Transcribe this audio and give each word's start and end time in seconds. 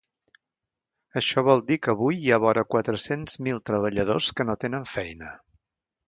Això 1.19 1.41
vol 1.47 1.59
dir 1.67 1.75
que 1.83 1.91
avui 1.93 2.17
hi 2.21 2.31
ha 2.31 2.39
vora 2.43 2.63
quatre-cents 2.75 3.37
mil 3.47 3.61
treballadors 3.71 4.31
que 4.39 4.47
no 4.51 4.57
tenen 4.65 4.89
feina. 4.93 5.29